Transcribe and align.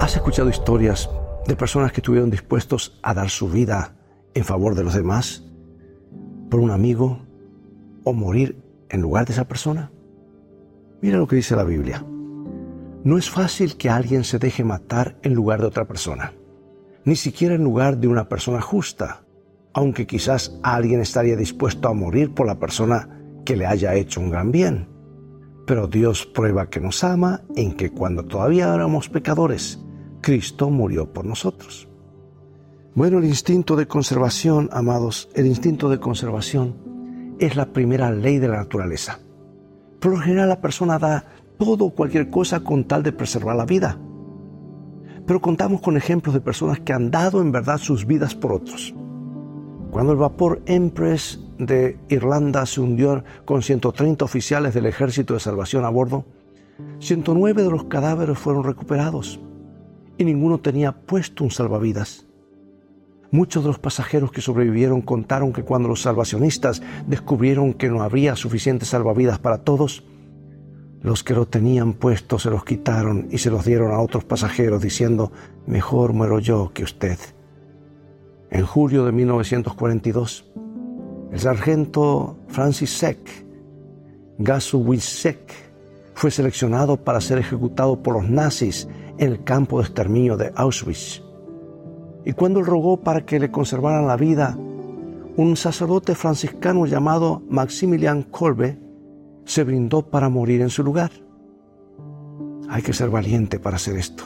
¿Has 0.00 0.16
escuchado 0.16 0.48
historias 0.48 1.10
de 1.46 1.54
personas 1.56 1.92
que 1.92 2.00
estuvieron 2.00 2.30
dispuestos 2.30 2.98
a 3.02 3.12
dar 3.12 3.28
su 3.28 3.50
vida 3.50 3.96
en 4.32 4.44
favor 4.44 4.74
de 4.74 4.82
los 4.82 4.94
demás, 4.94 5.44
por 6.48 6.58
un 6.58 6.70
amigo, 6.70 7.20
o 8.02 8.14
morir 8.14 8.64
en 8.88 9.02
lugar 9.02 9.26
de 9.26 9.34
esa 9.34 9.46
persona? 9.46 9.92
Mira 11.02 11.18
lo 11.18 11.26
que 11.26 11.36
dice 11.36 11.54
la 11.54 11.64
Biblia. 11.64 12.02
No 13.04 13.18
es 13.18 13.28
fácil 13.28 13.76
que 13.76 13.90
alguien 13.90 14.24
se 14.24 14.38
deje 14.38 14.64
matar 14.64 15.18
en 15.22 15.34
lugar 15.34 15.60
de 15.60 15.66
otra 15.66 15.86
persona, 15.86 16.32
ni 17.04 17.14
siquiera 17.14 17.54
en 17.54 17.62
lugar 17.62 17.98
de 17.98 18.08
una 18.08 18.26
persona 18.26 18.62
justa, 18.62 19.24
aunque 19.74 20.06
quizás 20.06 20.58
alguien 20.62 21.02
estaría 21.02 21.36
dispuesto 21.36 21.88
a 21.88 21.92
morir 21.92 22.32
por 22.32 22.46
la 22.46 22.58
persona 22.58 23.20
que 23.44 23.54
le 23.54 23.66
haya 23.66 23.94
hecho 23.94 24.22
un 24.22 24.30
gran 24.30 24.50
bien. 24.50 24.88
Pero 25.66 25.88
Dios 25.88 26.24
prueba 26.24 26.70
que 26.70 26.80
nos 26.80 27.04
ama 27.04 27.42
en 27.54 27.74
que 27.74 27.90
cuando 27.90 28.24
todavía 28.24 28.74
éramos 28.74 29.10
pecadores, 29.10 29.78
Cristo 30.20 30.70
murió 30.70 31.12
por 31.12 31.24
nosotros. 31.24 31.88
Bueno, 32.94 33.18
el 33.18 33.24
instinto 33.24 33.76
de 33.76 33.86
conservación, 33.86 34.68
amados, 34.72 35.28
el 35.34 35.46
instinto 35.46 35.88
de 35.88 36.00
conservación 36.00 37.36
es 37.38 37.56
la 37.56 37.72
primera 37.72 38.10
ley 38.10 38.38
de 38.38 38.48
la 38.48 38.58
naturaleza. 38.58 39.20
Por 40.00 40.12
lo 40.12 40.18
general 40.18 40.48
la 40.48 40.60
persona 40.60 40.98
da 40.98 41.24
todo 41.58 41.86
o 41.86 41.94
cualquier 41.94 42.30
cosa 42.30 42.60
con 42.60 42.84
tal 42.84 43.02
de 43.02 43.12
preservar 43.12 43.56
la 43.56 43.64
vida. 43.64 43.98
Pero 45.26 45.40
contamos 45.40 45.80
con 45.80 45.96
ejemplos 45.96 46.34
de 46.34 46.40
personas 46.40 46.80
que 46.80 46.92
han 46.92 47.10
dado 47.10 47.40
en 47.40 47.52
verdad 47.52 47.78
sus 47.78 48.06
vidas 48.06 48.34
por 48.34 48.52
otros. 48.52 48.94
Cuando 49.90 50.12
el 50.12 50.18
vapor 50.18 50.62
Empress 50.66 51.40
de 51.58 51.98
Irlanda 52.08 52.66
se 52.66 52.80
hundió 52.80 53.24
con 53.44 53.62
130 53.62 54.24
oficiales 54.24 54.74
del 54.74 54.86
Ejército 54.86 55.34
de 55.34 55.40
Salvación 55.40 55.84
a 55.84 55.90
bordo, 55.90 56.24
109 56.98 57.62
de 57.62 57.70
los 57.70 57.84
cadáveres 57.84 58.38
fueron 58.38 58.64
recuperados 58.64 59.40
y 60.20 60.24
ninguno 60.24 60.58
tenía 60.58 60.92
puesto 60.92 61.44
un 61.44 61.50
salvavidas. 61.50 62.26
Muchos 63.30 63.62
de 63.62 63.68
los 63.68 63.78
pasajeros 63.78 64.32
que 64.32 64.40
sobrevivieron 64.40 65.02
contaron 65.02 65.52
que 65.52 65.62
cuando 65.62 65.88
los 65.88 66.02
salvacionistas 66.02 66.82
descubrieron 67.06 67.74
que 67.74 67.88
no 67.88 68.02
habría 68.02 68.36
suficientes 68.36 68.88
salvavidas 68.88 69.38
para 69.38 69.58
todos, 69.58 70.04
los 71.00 71.24
que 71.24 71.32
lo 71.32 71.46
tenían 71.46 71.94
puesto 71.94 72.38
se 72.38 72.50
los 72.50 72.64
quitaron 72.64 73.28
y 73.30 73.38
se 73.38 73.50
los 73.50 73.64
dieron 73.64 73.92
a 73.92 74.00
otros 74.00 74.24
pasajeros 74.24 74.82
diciendo, 74.82 75.32
mejor 75.66 76.12
muero 76.12 76.38
yo 76.38 76.72
que 76.74 76.82
usted. 76.82 77.18
En 78.50 78.66
julio 78.66 79.06
de 79.06 79.12
1942, 79.12 80.50
el 81.32 81.38
sargento 81.38 82.36
Francis 82.48 82.90
Seck, 82.90 83.46
Seck, 84.98 85.52
fue 86.14 86.30
seleccionado 86.30 86.98
para 86.98 87.20
ser 87.20 87.38
ejecutado 87.38 88.02
por 88.02 88.14
los 88.14 88.28
nazis 88.28 88.88
en 89.20 89.32
el 89.32 89.44
campo 89.44 89.78
de 89.78 89.84
exterminio 89.84 90.38
de 90.38 90.50
Auschwitz. 90.56 91.22
Y 92.24 92.32
cuando 92.32 92.60
él 92.60 92.66
rogó 92.66 92.96
para 92.96 93.26
que 93.26 93.38
le 93.38 93.50
conservaran 93.50 94.06
la 94.06 94.16
vida, 94.16 94.56
un 95.36 95.56
sacerdote 95.56 96.14
franciscano 96.14 96.86
llamado 96.86 97.42
Maximilian 97.50 98.22
Kolbe 98.22 98.78
se 99.44 99.62
brindó 99.62 100.02
para 100.02 100.30
morir 100.30 100.62
en 100.62 100.70
su 100.70 100.82
lugar. 100.82 101.10
Hay 102.70 102.80
que 102.80 102.94
ser 102.94 103.10
valiente 103.10 103.58
para 103.58 103.76
hacer 103.76 103.96
esto. 103.96 104.24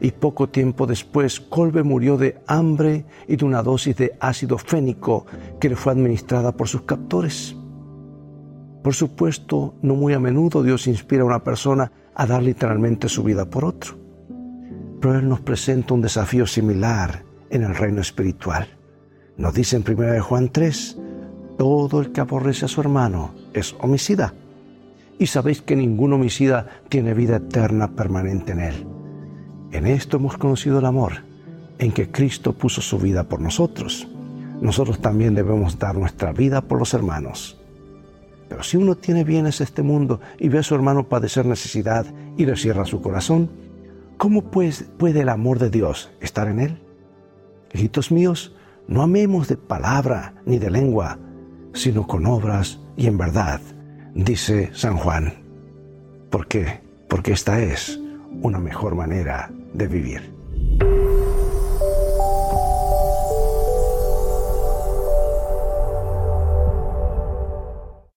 Y 0.00 0.12
poco 0.12 0.48
tiempo 0.48 0.86
después, 0.86 1.38
Kolbe 1.38 1.82
murió 1.82 2.16
de 2.16 2.40
hambre 2.46 3.04
y 3.28 3.36
de 3.36 3.44
una 3.44 3.62
dosis 3.62 3.96
de 3.96 4.16
ácido 4.18 4.56
fénico 4.56 5.26
que 5.60 5.68
le 5.68 5.76
fue 5.76 5.92
administrada 5.92 6.52
por 6.52 6.68
sus 6.68 6.82
captores. 6.82 7.54
Por 8.82 8.94
supuesto, 8.94 9.74
no 9.82 9.94
muy 9.94 10.14
a 10.14 10.20
menudo 10.20 10.62
Dios 10.62 10.86
inspira 10.86 11.22
a 11.22 11.26
una 11.26 11.44
persona 11.44 11.92
a 12.14 12.26
dar 12.26 12.42
literalmente 12.42 13.08
su 13.08 13.22
vida 13.22 13.44
por 13.44 13.64
otro. 13.64 13.98
Pero 15.00 15.18
Él 15.18 15.28
nos 15.28 15.40
presenta 15.40 15.94
un 15.94 16.00
desafío 16.00 16.46
similar 16.46 17.24
en 17.50 17.62
el 17.62 17.74
reino 17.74 18.00
espiritual. 18.00 18.68
Nos 19.36 19.54
dice 19.54 19.76
en 19.76 19.84
1 19.86 20.22
Juan 20.22 20.48
3, 20.50 20.98
todo 21.58 22.00
el 22.00 22.12
que 22.12 22.20
aborrece 22.22 22.64
a 22.64 22.68
su 22.68 22.80
hermano 22.80 23.34
es 23.52 23.74
homicida. 23.80 24.34
Y 25.18 25.26
sabéis 25.26 25.60
que 25.60 25.76
ningún 25.76 26.14
homicida 26.14 26.66
tiene 26.88 27.12
vida 27.12 27.36
eterna 27.36 27.94
permanente 27.94 28.52
en 28.52 28.60
él. 28.60 28.86
En 29.70 29.86
esto 29.86 30.16
hemos 30.16 30.38
conocido 30.38 30.78
el 30.78 30.86
amor, 30.86 31.24
en 31.78 31.92
que 31.92 32.10
Cristo 32.10 32.54
puso 32.54 32.80
su 32.80 32.98
vida 32.98 33.24
por 33.24 33.40
nosotros. 33.40 34.08
Nosotros 34.60 35.00
también 35.00 35.34
debemos 35.34 35.78
dar 35.78 35.96
nuestra 35.96 36.32
vida 36.32 36.62
por 36.62 36.78
los 36.78 36.94
hermanos. 36.94 37.59
Pero 38.50 38.64
si 38.64 38.76
uno 38.76 38.96
tiene 38.96 39.22
bienes 39.22 39.60
este 39.60 39.82
mundo 39.82 40.20
y 40.36 40.48
ve 40.48 40.58
a 40.58 40.62
su 40.64 40.74
hermano 40.74 41.08
padecer 41.08 41.46
necesidad 41.46 42.04
y 42.36 42.44
le 42.44 42.56
cierra 42.56 42.84
su 42.84 43.00
corazón, 43.00 43.48
¿cómo 44.18 44.50
pues 44.50 44.90
puede 44.98 45.20
el 45.20 45.28
amor 45.28 45.60
de 45.60 45.70
Dios 45.70 46.10
estar 46.20 46.48
en 46.48 46.58
él? 46.58 46.82
Hijitos 47.72 48.10
míos, 48.10 48.52
no 48.88 49.02
amemos 49.02 49.46
de 49.46 49.56
palabra 49.56 50.34
ni 50.46 50.58
de 50.58 50.68
lengua, 50.68 51.16
sino 51.74 52.08
con 52.08 52.26
obras 52.26 52.80
y 52.96 53.06
en 53.06 53.18
verdad, 53.18 53.60
dice 54.16 54.70
San 54.74 54.96
Juan. 54.96 55.32
¿Por 56.28 56.48
qué? 56.48 56.80
Porque 57.08 57.30
esta 57.30 57.62
es 57.62 58.00
una 58.42 58.58
mejor 58.58 58.96
manera 58.96 59.48
de 59.74 59.86
vivir. 59.86 60.39